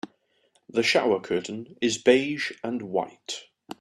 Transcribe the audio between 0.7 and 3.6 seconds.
shower curtain is beige and white.